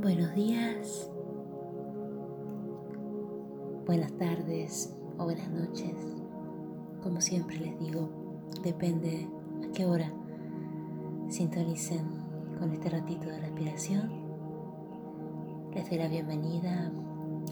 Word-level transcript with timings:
Buenos 0.00 0.32
días, 0.32 1.10
buenas 3.84 4.12
tardes 4.12 4.94
o 5.18 5.24
buenas 5.24 5.50
noches. 5.50 5.92
Como 7.02 7.20
siempre 7.20 7.58
les 7.58 7.76
digo, 7.80 8.08
depende 8.62 9.28
a 9.66 9.72
qué 9.72 9.86
hora 9.86 10.12
sintonicen 11.28 12.06
con 12.60 12.70
este 12.70 12.90
ratito 12.90 13.28
de 13.28 13.40
respiración. 13.40 14.08
Les 15.74 15.88
doy 15.90 15.98
la 15.98 16.06
bienvenida 16.06 16.92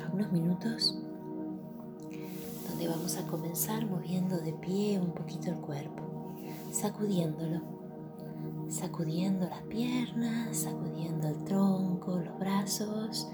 a 0.06 0.14
unos 0.14 0.30
minutos 0.30 0.96
donde 2.68 2.86
vamos 2.86 3.16
a 3.16 3.26
comenzar 3.26 3.86
moviendo 3.86 4.38
de 4.38 4.52
pie 4.52 5.00
un 5.00 5.10
poquito 5.14 5.50
el 5.50 5.56
cuerpo, 5.56 6.36
sacudiéndolo 6.70 7.76
sacudiendo 8.68 9.48
las 9.48 9.62
piernas, 9.62 10.56
sacudiendo 10.56 11.28
el 11.28 11.44
tronco, 11.44 11.85
brazos, 12.66 13.28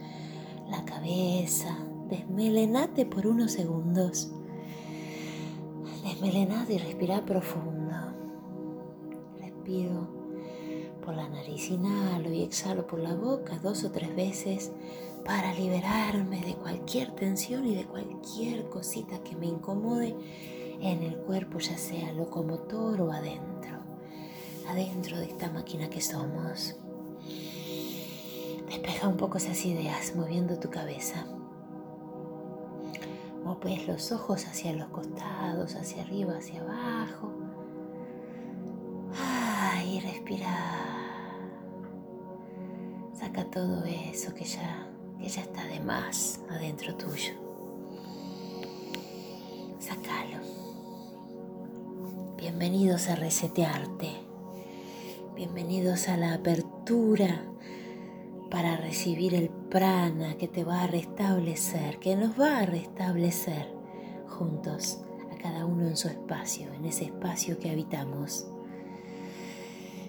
la 0.68 0.84
cabeza. 0.84 1.78
Desmelenate 2.10 3.06
por 3.06 3.26
unos 3.26 3.52
segundos. 3.52 4.30
Desmelenate 6.04 6.74
y 6.74 6.78
respira 6.78 7.24
profundo. 7.24 7.94
Respiro 9.40 10.08
por 11.02 11.14
la 11.14 11.28
nariz, 11.30 11.70
inhalo 11.70 12.30
y 12.30 12.42
exhalo 12.42 12.86
por 12.86 12.98
la 12.98 13.14
boca 13.14 13.58
dos 13.62 13.84
o 13.84 13.90
tres 13.90 14.14
veces 14.14 14.70
para 15.24 15.54
liberarme 15.54 16.42
de 16.42 16.54
cualquier 16.54 17.12
tensión 17.12 17.66
y 17.66 17.74
de 17.74 17.86
cualquier 17.86 18.68
cosita 18.68 19.22
que 19.22 19.34
me 19.34 19.46
incomode 19.46 20.14
en 20.80 21.02
el 21.02 21.16
cuerpo, 21.16 21.58
ya 21.58 21.78
sea 21.78 22.12
locomotor 22.12 23.00
o 23.00 23.10
adentro 23.10 23.52
adentro 24.68 25.18
de 25.18 25.26
esta 25.26 25.50
máquina 25.50 25.88
que 25.88 26.00
somos. 26.00 26.76
Despeja 28.82 29.06
un 29.06 29.16
poco 29.16 29.38
esas 29.38 29.64
ideas 29.64 30.16
moviendo 30.16 30.58
tu 30.58 30.68
cabeza. 30.68 31.24
Mueves 33.44 33.86
los 33.86 34.10
ojos 34.10 34.44
hacia 34.44 34.72
los 34.72 34.88
costados, 34.88 35.76
hacia 35.76 36.02
arriba, 36.02 36.36
hacia 36.36 36.62
abajo. 36.62 37.30
y 39.86 40.00
respira. 40.00 40.48
Saca 43.14 43.44
todo 43.52 43.84
eso 43.84 44.34
que 44.34 44.44
ya, 44.44 44.88
que 45.20 45.28
ya 45.28 45.42
está 45.42 45.64
de 45.66 45.78
más 45.78 46.40
adentro 46.50 46.96
tuyo. 46.96 47.34
Sácalo. 49.78 50.38
Bienvenidos 52.36 53.08
a 53.08 53.14
resetearte. 53.14 54.10
Bienvenidos 55.36 56.08
a 56.08 56.16
la 56.16 56.34
apertura 56.34 57.51
para 58.52 58.76
recibir 58.76 59.34
el 59.34 59.48
prana 59.48 60.36
que 60.36 60.46
te 60.46 60.62
va 60.62 60.82
a 60.82 60.86
restablecer, 60.86 61.98
que 61.98 62.14
nos 62.14 62.38
va 62.38 62.58
a 62.58 62.66
restablecer 62.66 63.66
juntos, 64.28 65.00
a 65.32 65.38
cada 65.38 65.64
uno 65.64 65.86
en 65.86 65.96
su 65.96 66.08
espacio, 66.08 66.70
en 66.74 66.84
ese 66.84 67.04
espacio 67.06 67.58
que 67.58 67.70
habitamos. 67.70 68.46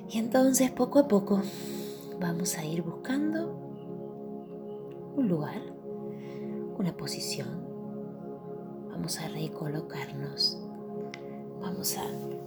Y 0.10 0.18
entonces 0.18 0.72
poco 0.72 1.00
a 1.00 1.08
poco 1.08 1.42
vamos 2.20 2.58
a 2.58 2.66
ir 2.66 2.82
buscando 2.82 3.58
un 5.16 5.30
lugar, 5.30 5.62
una 6.78 6.98
posición. 6.98 7.64
Vamos 8.90 9.22
a 9.22 9.30
recolocarnos. 9.30 10.60
Vamos 11.62 11.98
a, 11.98 12.04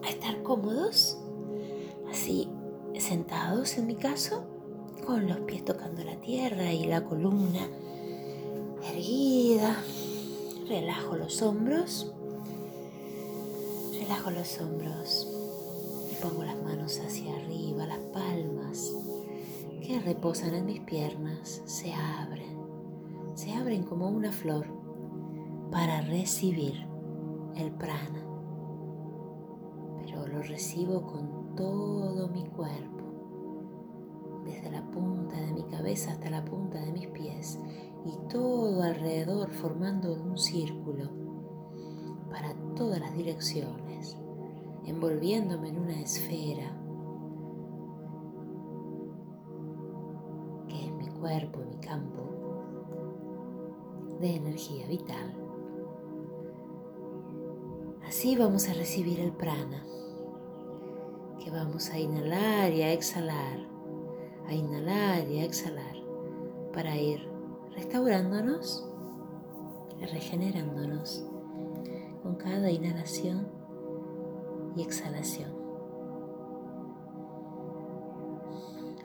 estar 0.07 0.43
cómodos, 0.43 1.19
así 2.11 2.51
sentados 2.99 3.79
en 3.79 3.87
mi 3.87 3.97
caso, 3.97 4.56
con 5.07 5.29
los 5.29 5.39
pies 5.41 5.65
tocando 5.65 6.03
la 6.03 6.17
tierra 6.17 6.73
y 6.73 6.85
la 6.85 7.05
columna 7.05 7.69
erguida. 8.91 9.77
Relajo 10.69 11.17
los 11.17 11.43
hombros, 11.43 12.13
relajo 13.93 14.31
los 14.33 14.61
hombros 14.61 15.29
y 16.11 16.21
pongo 16.21 16.43
las 16.43 16.61
manos 16.61 16.99
hacia 16.99 17.37
arriba, 17.37 17.87
las 17.87 18.01
palmas 18.13 18.93
que 19.81 20.01
reposan 20.01 20.55
en 20.55 20.67
mis 20.67 20.81
piernas. 20.81 21.63
Se 21.67 21.93
abren, 21.95 22.59
se 23.35 23.53
abren 23.55 23.85
como 23.85 24.09
una 24.09 24.33
flor 24.33 24.67
para 25.71 26.01
recibir 26.01 26.85
el 27.55 27.71
prana, 27.71 28.27
pero 30.05 30.27
lo 30.27 30.43
recibo 30.43 31.07
con 31.07 31.55
todo 31.55 32.27
mi 32.29 32.45
cuerpo, 32.47 32.96
desde 34.47 34.71
la 34.71 34.83
punta 34.91 35.37
de 35.37 35.53
mi 35.53 35.65
cabeza 35.65 36.13
hasta 36.13 36.31
la 36.31 36.45
punta 36.45 36.81
de 36.81 36.93
mis 36.93 37.09
pies 37.09 37.59
y 38.05 38.17
todo 38.29 38.83
alrededor 38.83 39.51
formando 39.51 40.15
un 40.15 40.39
círculo 40.39 41.11
para 42.31 42.55
todas 42.75 43.01
las 43.01 43.15
direcciones, 43.17 44.17
envolviéndome 44.85 45.69
en 45.69 45.79
una 45.79 46.01
esfera 46.01 46.81
que 50.69 50.87
es 50.87 50.93
mi 50.93 51.09
cuerpo 51.09 51.61
mi 51.69 51.77
campo 51.79 52.23
de 54.21 54.37
energía 54.37 54.87
vital. 54.87 55.35
Así 58.07 58.37
vamos 58.37 58.69
a 58.69 58.75
recibir 58.75 59.21
el 59.21 59.33
prana 59.33 59.85
vamos 61.51 61.91
a 61.91 61.99
inhalar 61.99 62.73
y 62.73 62.83
a 62.83 62.93
exhalar, 62.93 63.67
a 64.49 64.55
inhalar 64.55 65.29
y 65.29 65.41
a 65.41 65.45
exhalar 65.45 65.97
para 66.73 66.97
ir 66.97 67.29
restaurándonos 67.75 68.89
y 70.01 70.05
regenerándonos 70.05 71.25
con 72.23 72.37
cada 72.37 72.71
inhalación 72.71 73.49
y 74.77 74.83
exhalación. 74.83 75.51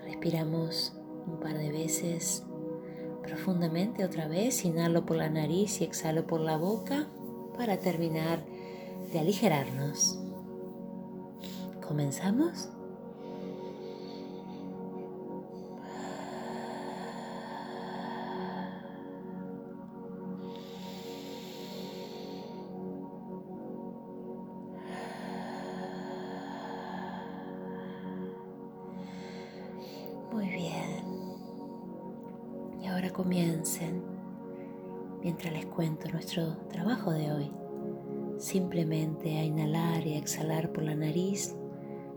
Respiramos 0.03 0.93
un 1.27 1.39
par 1.39 1.57
de 1.57 1.71
veces 1.71 2.43
profundamente 3.21 4.03
otra 4.03 4.27
vez, 4.27 4.65
inhalo 4.65 5.05
por 5.05 5.17
la 5.17 5.29
nariz 5.29 5.81
y 5.81 5.83
exhalo 5.83 6.27
por 6.27 6.41
la 6.41 6.57
boca 6.57 7.07
para 7.57 7.77
terminar 7.77 8.43
de 9.11 9.19
aligerarnos. 9.19 10.19
¿Comenzamos? 11.87 12.69
Comiencen 33.13 34.01
mientras 35.21 35.53
les 35.53 35.65
cuento 35.65 36.09
nuestro 36.09 36.57
trabajo 36.69 37.11
de 37.11 37.31
hoy. 37.31 37.51
Simplemente 38.37 39.37
a 39.37 39.43
inhalar 39.43 40.07
y 40.07 40.13
a 40.13 40.17
exhalar 40.17 40.71
por 40.71 40.83
la 40.83 40.95
nariz 40.95 41.55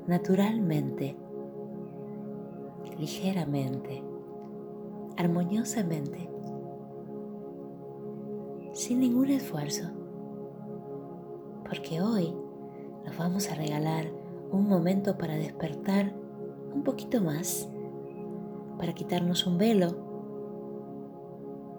naturalmente, 0.06 1.16
ligeramente, 2.99 4.03
armoniosamente, 5.16 6.31
sin 8.72 9.00
ningún 9.00 9.31
esfuerzo. 9.31 9.91
Porque 11.65 12.00
hoy 12.00 12.34
nos 13.05 13.16
vamos 13.16 13.50
a 13.50 13.55
regalar 13.55 14.11
un 14.50 14.69
momento 14.69 15.19
para 15.19 15.34
despertar 15.34 16.15
un 16.75 16.82
poquito 16.82 17.21
más, 17.21 17.69
para 18.78 18.93
quitarnos 18.93 19.47
un 19.47 19.59
velo, 19.59 20.03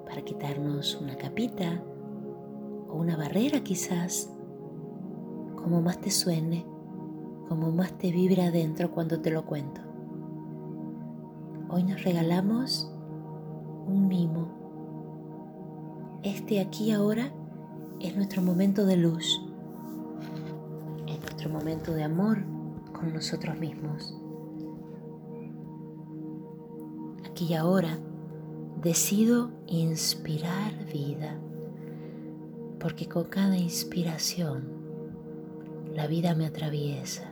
para 0.05 0.21
quitarnos 0.21 0.99
una 1.01 1.15
capita 1.17 1.83
o 2.89 2.95
una 2.95 3.17
barrera 3.17 3.61
quizás, 3.63 4.31
como 5.55 5.81
más 5.81 5.99
te 5.99 6.11
suene 6.11 6.65
como 7.47 7.71
más 7.71 7.91
te 7.97 8.11
vibra 8.11 8.45
adentro 8.45 8.91
cuando 8.91 9.21
te 9.21 9.31
lo 9.31 9.45
cuento. 9.45 9.81
Hoy 11.69 11.83
nos 11.83 12.03
regalamos 12.03 12.91
un 13.87 14.07
mimo. 14.07 14.47
Este 16.23 16.59
aquí 16.59 16.91
ahora 16.91 17.31
es 17.99 18.15
nuestro 18.15 18.41
momento 18.41 18.85
de 18.85 18.97
luz. 18.97 19.41
Es 21.07 21.19
nuestro 21.21 21.49
momento 21.49 21.93
de 21.93 22.03
amor 22.03 22.43
con 22.93 23.13
nosotros 23.13 23.57
mismos. 23.59 24.19
Aquí 27.29 27.45
y 27.49 27.53
ahora 27.53 27.99
decido 28.85 29.49
inspirar 29.65 30.85
vida, 30.93 31.39
porque 32.79 33.09
con 33.09 33.23
cada 33.23 33.57
inspiración 33.57 34.69
la 35.91 36.05
vida 36.05 36.35
me 36.35 36.45
atraviesa 36.45 37.31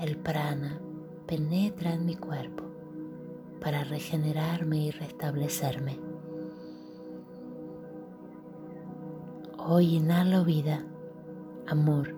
el 0.00 0.16
prana 0.16 0.80
penetra 1.26 1.92
en 1.92 2.06
mi 2.06 2.16
cuerpo 2.16 2.64
para 3.60 3.84
regenerarme 3.84 4.86
y 4.86 4.90
restablecerme. 4.92 6.00
Hoy 9.58 9.96
inhalo 9.96 10.42
vida, 10.42 10.86
amor 11.66 12.14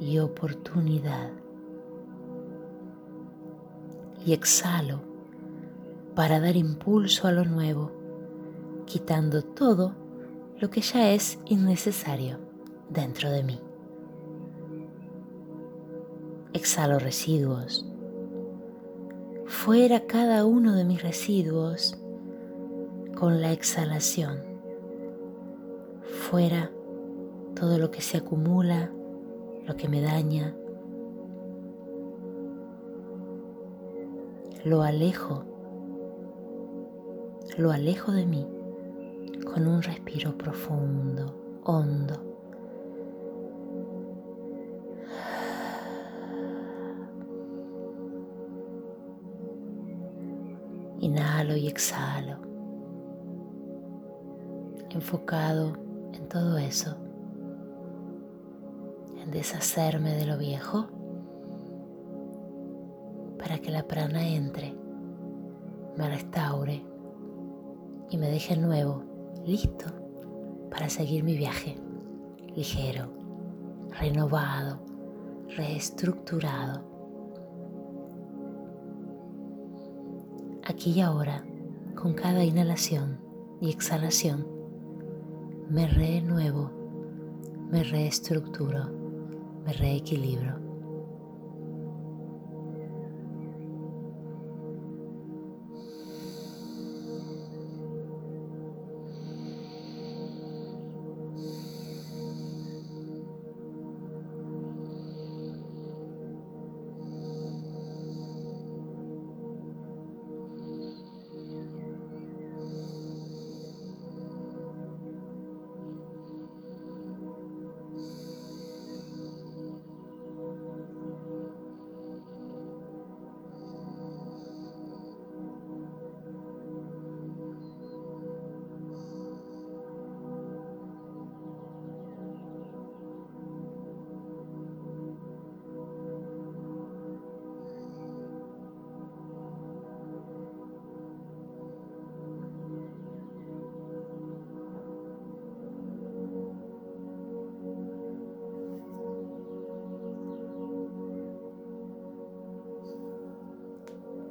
y 0.00 0.18
oportunidad. 0.18 1.30
Y 4.26 4.32
exhalo 4.32 5.09
para 6.14 6.40
dar 6.40 6.56
impulso 6.56 7.26
a 7.26 7.32
lo 7.32 7.44
nuevo, 7.44 7.92
quitando 8.86 9.42
todo 9.42 9.94
lo 10.58 10.70
que 10.70 10.80
ya 10.80 11.12
es 11.12 11.38
innecesario 11.46 12.38
dentro 12.88 13.30
de 13.30 13.42
mí. 13.42 13.60
Exhalo 16.52 16.98
residuos. 16.98 17.86
Fuera 19.46 20.06
cada 20.06 20.44
uno 20.44 20.74
de 20.74 20.84
mis 20.84 21.02
residuos 21.02 21.98
con 23.16 23.40
la 23.40 23.52
exhalación. 23.52 24.38
Fuera 26.02 26.70
todo 27.54 27.78
lo 27.78 27.90
que 27.90 28.00
se 28.00 28.18
acumula, 28.18 28.90
lo 29.66 29.76
que 29.76 29.88
me 29.88 30.00
daña. 30.00 30.54
Lo 34.64 34.82
alejo. 34.82 35.44
Lo 37.58 37.72
alejo 37.72 38.12
de 38.12 38.26
mí 38.26 38.46
con 39.44 39.66
un 39.66 39.82
respiro 39.82 40.36
profundo, 40.38 41.60
hondo. 41.64 42.14
Inhalo 51.00 51.56
y 51.56 51.66
exhalo, 51.66 52.36
enfocado 54.90 55.72
en 56.12 56.28
todo 56.28 56.56
eso, 56.58 56.94
en 59.22 59.30
deshacerme 59.30 60.14
de 60.14 60.26
lo 60.26 60.38
viejo 60.38 60.86
para 63.38 63.58
que 63.58 63.70
la 63.70 63.82
prana 63.88 64.28
entre, 64.28 64.74
me 65.96 66.08
restaure 66.08 66.89
y 68.10 68.18
me 68.18 68.28
deje 68.28 68.56
nuevo 68.56 69.04
listo 69.46 69.86
para 70.70 70.88
seguir 70.88 71.24
mi 71.24 71.36
viaje, 71.36 71.76
ligero, 72.54 73.08
renovado, 73.98 74.80
reestructurado. 75.56 76.82
Aquí 80.64 80.92
y 80.92 81.00
ahora, 81.00 81.44
con 81.94 82.14
cada 82.14 82.44
inhalación 82.44 83.20
y 83.60 83.70
exhalación, 83.70 84.46
me 85.68 85.86
renuevo, 85.86 86.70
me 87.70 87.84
reestructuro, 87.84 88.90
me 89.64 89.72
reequilibro. 89.72 90.69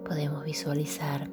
Podemos 0.09 0.44
visualizar 0.44 1.29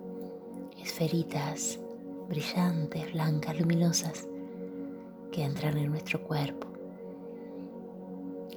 esferitas 0.79 1.81
brillantes, 2.29 3.11
blancas, 3.11 3.59
luminosas 3.59 4.29
que 5.33 5.45
entran 5.45 5.79
en 5.79 5.91
nuestro 5.91 6.23
cuerpo. 6.23 6.67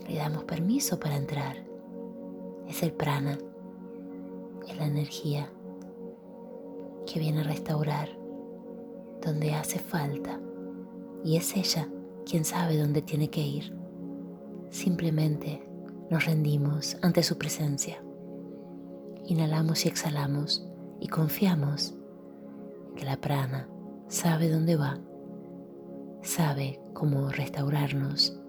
Le 0.09 0.15
damos 0.17 0.43
permiso 0.43 0.99
para 0.99 1.15
entrar. 1.15 1.63
Es 2.67 2.83
el 2.83 2.91
prana, 2.91 3.37
es 4.67 4.77
la 4.77 4.87
energía 4.87 5.49
que 7.07 7.17
viene 7.17 7.39
a 7.39 7.43
restaurar 7.43 8.09
donde 9.21 9.53
hace 9.53 9.79
falta 9.79 10.37
y 11.23 11.37
es 11.37 11.55
ella 11.55 11.87
quien 12.25 12.43
sabe 12.43 12.77
dónde 12.77 13.01
tiene 13.01 13.29
que 13.29 13.41
ir. 13.41 13.73
Simplemente 14.69 15.65
nos 16.09 16.25
rendimos 16.25 16.97
ante 17.01 17.23
su 17.23 17.37
presencia. 17.37 18.03
Inhalamos 19.29 19.85
y 19.85 19.89
exhalamos 19.89 20.67
y 20.99 21.07
confiamos 21.07 21.93
que 22.95 23.05
la 23.05 23.21
prana 23.21 23.69
sabe 24.07 24.49
dónde 24.49 24.75
va, 24.75 24.97
sabe 26.23 26.81
cómo 26.95 27.29
restaurarnos. 27.29 28.41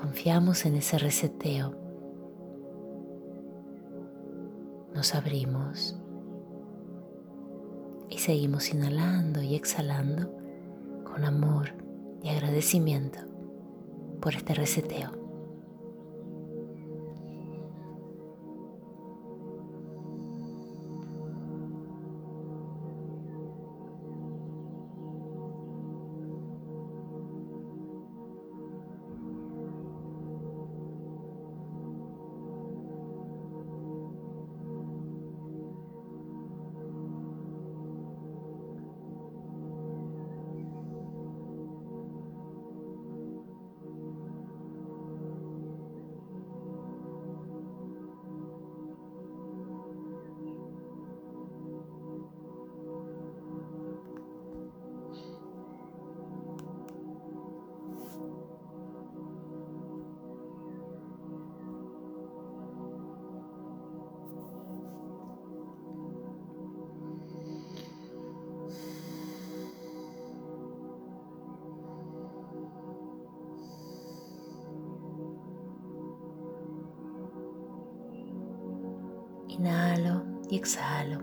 Confiamos 0.00 0.64
en 0.64 0.76
ese 0.76 0.96
reseteo. 0.96 1.74
Nos 4.94 5.16
abrimos 5.16 6.00
y 8.10 8.18
seguimos 8.18 8.72
inhalando 8.72 9.42
y 9.42 9.56
exhalando 9.56 10.32
con 11.02 11.24
amor 11.24 11.70
y 12.22 12.28
agradecimiento 12.28 13.18
por 14.20 14.36
este 14.36 14.54
reseteo. 14.54 15.27
Inhalo 79.58 80.22
y 80.48 80.56
exhalo. 80.56 81.20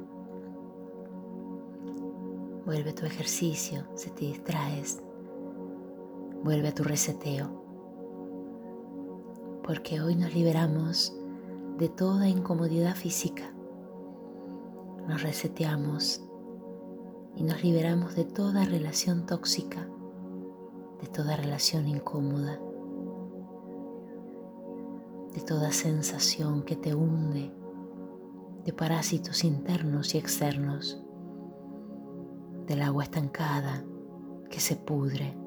Vuelve 2.65 2.92
a 2.92 2.96
tu 2.96 3.06
ejercicio 3.06 3.86
si 3.96 4.10
te 4.12 4.25
distraes. 4.25 5.01
Vuelve 6.44 6.70
a 6.70 6.74
tu 6.74 6.84
reseteo. 6.84 7.63
Porque 9.63 10.01
hoy 10.01 10.15
nos 10.15 10.34
liberamos 10.34 11.15
de 11.77 11.89
toda 11.89 12.27
incomodidad 12.27 12.96
física 12.96 13.56
nos 15.08 15.22
reseteamos 15.22 16.24
y 17.36 17.44
nos 17.44 17.63
liberamos 17.63 18.15
de 18.15 18.25
toda 18.25 18.65
relación 18.65 19.25
tóxica, 19.25 19.88
de 21.00 21.08
toda 21.08 21.36
relación 21.36 21.88
incómoda, 21.88 22.60
de 25.34 25.42
toda 25.42 25.72
sensación 25.72 26.63
que 26.63 26.75
te 26.75 26.96
hunde, 26.96 27.51
de 28.66 28.74
parásitos 28.74 29.44
internos 29.44 30.16
y 30.16 30.18
externos, 30.18 31.02
del 32.66 32.82
agua 32.82 33.04
estancada 33.04 33.86
que 34.50 34.60
se 34.60 34.76
pudre. 34.76 35.38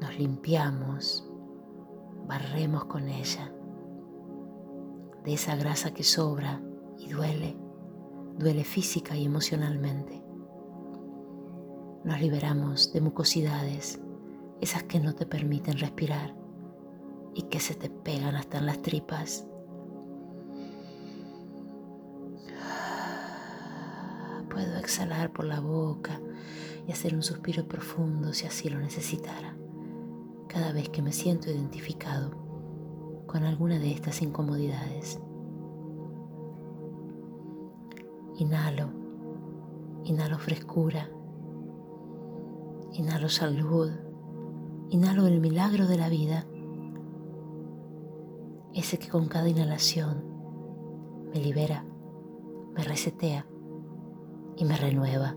Nos 0.00 0.18
limpiamos, 0.18 1.30
barremos 2.28 2.84
con 2.84 3.08
ella, 3.08 3.52
de 5.24 5.32
esa 5.34 5.56
grasa 5.56 5.92
que 5.92 6.04
sobra 6.04 6.62
y 6.98 7.08
duele 7.08 7.66
duele 8.38 8.64
física 8.64 9.16
y 9.16 9.24
emocionalmente. 9.24 10.22
Nos 12.04 12.20
liberamos 12.20 12.92
de 12.92 13.00
mucosidades, 13.00 14.00
esas 14.60 14.84
que 14.84 15.00
no 15.00 15.14
te 15.14 15.26
permiten 15.26 15.78
respirar 15.78 16.36
y 17.34 17.42
que 17.42 17.60
se 17.60 17.74
te 17.74 17.90
pegan 17.90 18.36
hasta 18.36 18.58
en 18.58 18.66
las 18.66 18.82
tripas. 18.82 19.46
Exhalar 24.86 25.32
por 25.32 25.44
la 25.44 25.58
boca 25.58 26.20
y 26.86 26.92
hacer 26.92 27.14
un 27.14 27.22
suspiro 27.22 27.66
profundo 27.66 28.32
si 28.32 28.46
así 28.46 28.68
lo 28.68 28.78
necesitara, 28.78 29.56
cada 30.46 30.72
vez 30.72 30.88
que 30.88 31.02
me 31.02 31.12
siento 31.12 31.50
identificado 31.50 32.30
con 33.26 33.42
alguna 33.42 33.80
de 33.80 33.90
estas 33.90 34.22
incomodidades. 34.22 35.20
Inhalo, 38.36 38.90
inhalo 40.04 40.38
frescura, 40.38 41.10
inhalo 42.92 43.28
salud, 43.28 43.90
inhalo 44.90 45.26
el 45.26 45.40
milagro 45.40 45.88
de 45.88 45.98
la 45.98 46.08
vida, 46.08 46.46
ese 48.72 48.98
que 48.98 49.08
con 49.08 49.26
cada 49.26 49.48
inhalación 49.48 50.24
me 51.34 51.40
libera, 51.40 51.84
me 52.74 52.84
resetea 52.84 53.46
y 54.56 54.64
me 54.64 54.76
renueva. 54.76 55.36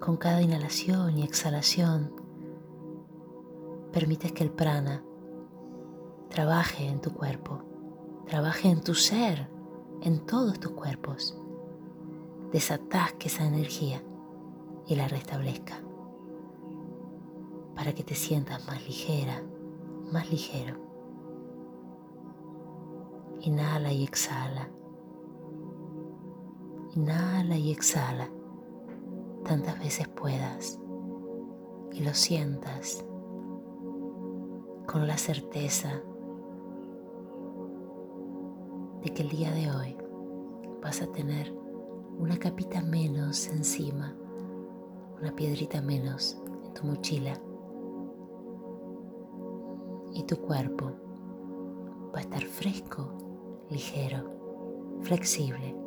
Con 0.00 0.16
cada 0.16 0.42
inhalación 0.42 1.18
y 1.18 1.22
exhalación 1.22 2.12
permites 3.92 4.32
que 4.32 4.44
el 4.44 4.50
prana 4.50 5.02
trabaje 6.28 6.86
en 6.86 7.00
tu 7.00 7.12
cuerpo 7.12 7.62
trabaje 8.26 8.68
en 8.68 8.80
tu 8.80 8.94
ser, 8.94 9.48
en 10.02 10.20
todos 10.20 10.58
tus 10.58 10.72
cuerpos. 10.72 11.36
Desatasque 12.52 13.28
esa 13.28 13.44
energía 13.44 14.02
y 14.86 14.94
la 14.94 15.08
restablezca 15.08 15.80
para 17.74 17.92
que 17.92 18.04
te 18.04 18.14
sientas 18.14 18.66
más 18.66 18.84
ligera, 18.86 19.42
más 20.12 20.30
ligero. 20.30 20.76
Inhala 23.40 23.92
y 23.92 24.04
exhala. 24.04 24.70
Inhala 26.96 27.56
y 27.56 27.72
exhala 27.72 28.28
tantas 29.44 29.80
veces 29.80 30.06
puedas 30.06 30.78
y 31.90 32.04
lo 32.04 32.14
sientas 32.14 33.04
con 34.86 35.08
la 35.08 35.18
certeza 35.18 36.00
de 39.02 39.10
que 39.12 39.22
el 39.22 39.28
día 39.28 39.50
de 39.50 39.72
hoy 39.72 39.96
vas 40.82 41.02
a 41.02 41.10
tener 41.10 41.52
una 42.16 42.36
capita 42.36 42.80
menos 42.80 43.48
encima, 43.48 44.14
una 45.20 45.34
piedrita 45.34 45.82
menos 45.82 46.40
en 46.64 46.74
tu 46.74 46.86
mochila 46.86 47.40
y 50.12 50.22
tu 50.22 50.36
cuerpo 50.36 50.92
va 52.14 52.18
a 52.18 52.22
estar 52.22 52.44
fresco, 52.44 53.08
ligero, 53.68 54.30
flexible 55.02 55.83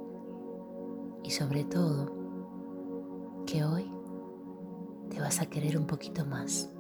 y 1.28 1.30
sobre 1.30 1.66
todo 1.66 2.10
que 3.46 3.66
hoy 3.66 3.92
te 5.10 5.20
vas 5.20 5.42
a 5.42 5.46
querer 5.46 5.78
un 5.78 5.86
poquito 5.86 6.26
más. 6.26 6.72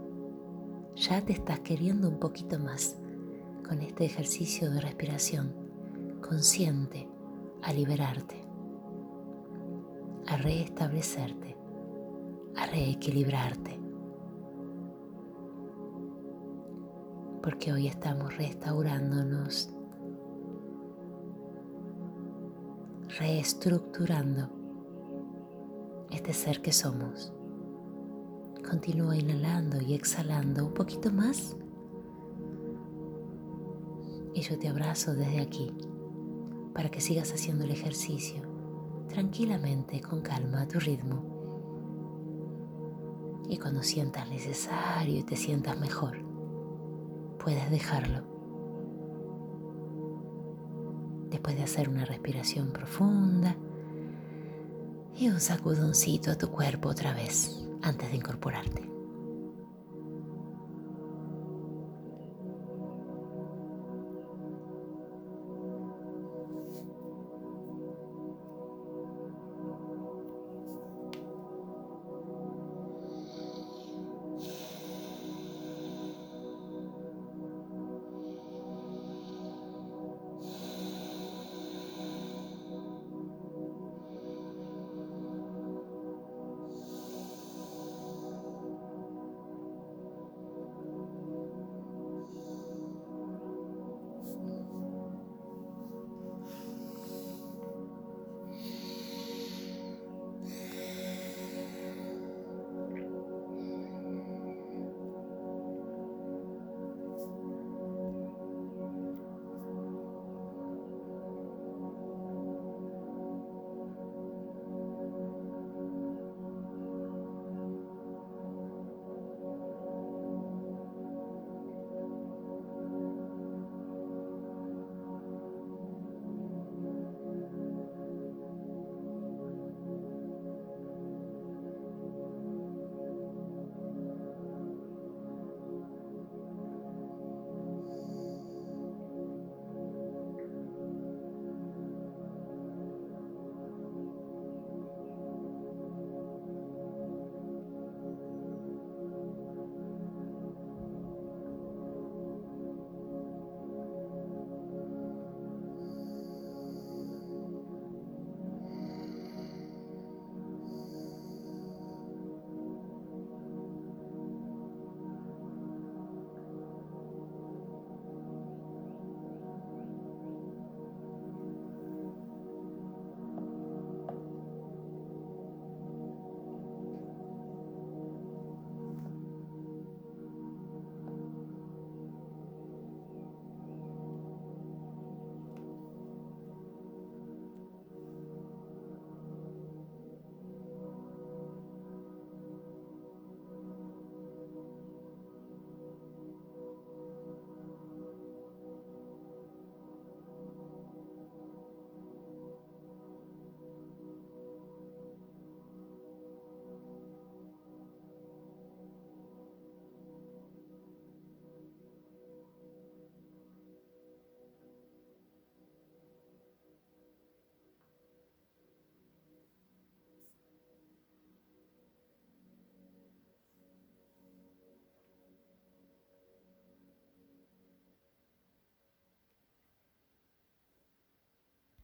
Ya 0.95 1.21
te 1.21 1.33
estás 1.33 1.59
queriendo 1.59 2.07
un 2.07 2.17
poquito 2.17 2.57
más 2.57 2.95
con 3.67 3.81
este 3.81 4.05
ejercicio 4.05 4.71
de 4.71 4.79
respiración 4.79 5.53
consciente 6.21 7.09
a 7.61 7.73
liberarte, 7.73 8.41
a 10.27 10.37
restablecerte, 10.37 11.57
a 12.55 12.67
reequilibrarte. 12.67 13.81
Porque 17.43 17.73
hoy 17.73 17.87
estamos 17.87 18.37
restaurándonos, 18.37 19.75
reestructurando 23.17 24.49
este 26.11 26.33
ser 26.33 26.61
que 26.61 26.71
somos. 26.71 27.33
Continúa 28.67 29.17
inhalando 29.17 29.81
y 29.81 29.93
exhalando 29.95 30.67
un 30.67 30.73
poquito 30.73 31.11
más. 31.11 31.57
Y 34.35 34.41
yo 34.41 34.59
te 34.59 34.67
abrazo 34.67 35.15
desde 35.15 35.41
aquí 35.41 35.75
para 36.73 36.89
que 36.91 37.01
sigas 37.01 37.33
haciendo 37.33 37.63
el 37.63 37.71
ejercicio 37.71 38.43
tranquilamente, 39.07 39.99
con 40.01 40.21
calma, 40.21 40.61
a 40.61 40.67
tu 40.67 40.79
ritmo. 40.79 41.23
Y 43.49 43.57
cuando 43.57 43.81
sientas 43.81 44.29
necesario 44.29 45.17
y 45.17 45.23
te 45.23 45.35
sientas 45.35 45.79
mejor, 45.79 46.19
puedes 47.39 47.71
dejarlo. 47.71 48.36
Después 51.29 51.55
de 51.55 51.63
hacer 51.63 51.89
una 51.89 52.05
respiración 52.05 52.71
profunda 52.71 53.55
y 55.15 55.29
un 55.29 55.39
sacudoncito 55.39 56.31
a 56.31 56.37
tu 56.37 56.49
cuerpo 56.49 56.89
otra 56.89 57.13
vez 57.13 57.67
antes 57.81 58.09
de 58.09 58.17
incorporarte. 58.17 58.96